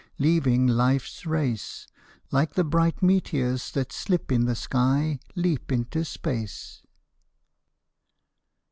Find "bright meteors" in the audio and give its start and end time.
2.63-3.69